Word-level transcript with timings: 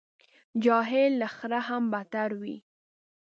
جاهل 0.63 1.11
له 1.21 1.27
خره 1.35 1.59
هم 1.67 1.83
بدتر 1.93 2.29
وي. 2.41 2.55